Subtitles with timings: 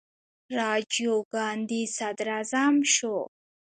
[0.57, 3.15] راجیو ګاندي صدراعظم شو.